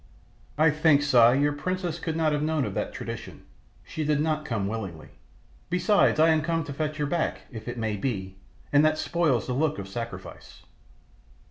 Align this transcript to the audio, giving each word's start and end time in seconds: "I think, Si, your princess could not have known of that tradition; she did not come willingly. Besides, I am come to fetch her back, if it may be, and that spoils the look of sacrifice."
"I 0.57 0.71
think, 0.71 1.03
Si, 1.03 1.15
your 1.35 1.53
princess 1.53 1.99
could 1.99 2.15
not 2.15 2.31
have 2.33 2.41
known 2.41 2.65
of 2.65 2.73
that 2.73 2.91
tradition; 2.91 3.43
she 3.83 4.03
did 4.03 4.19
not 4.19 4.45
come 4.45 4.67
willingly. 4.67 5.09
Besides, 5.69 6.19
I 6.19 6.29
am 6.29 6.41
come 6.41 6.63
to 6.63 6.73
fetch 6.73 6.97
her 6.97 7.05
back, 7.05 7.41
if 7.51 7.67
it 7.67 7.77
may 7.77 7.97
be, 7.97 8.35
and 8.73 8.83
that 8.83 8.97
spoils 8.97 9.45
the 9.45 9.53
look 9.53 9.77
of 9.77 9.87
sacrifice." 9.87 10.63